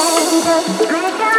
[0.00, 1.29] baby.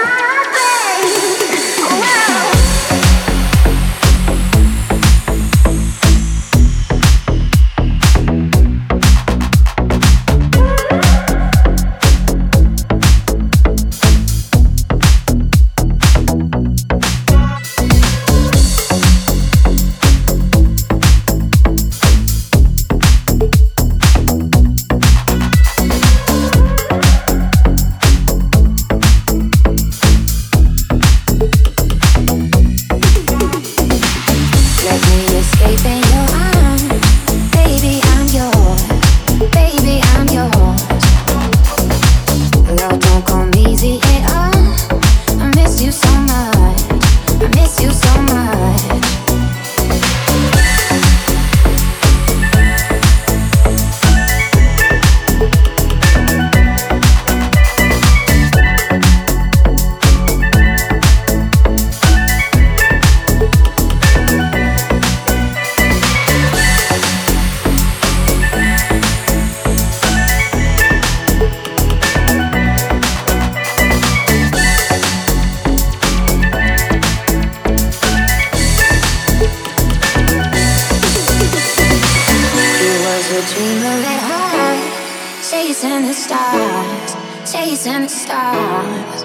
[86.11, 87.15] the stars,
[87.49, 89.23] chasing the stars.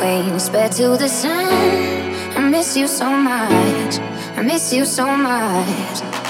[0.00, 1.48] Wings spread to the sun.
[2.36, 3.98] I miss you so much.
[4.36, 6.27] I miss you so much.